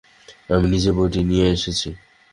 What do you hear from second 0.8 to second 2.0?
বইটি নিয়ে এসেছি।